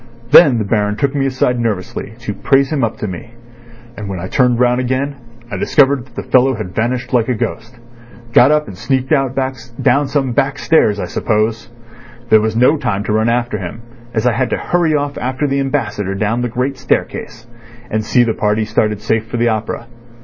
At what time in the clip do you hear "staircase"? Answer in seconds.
16.79-17.45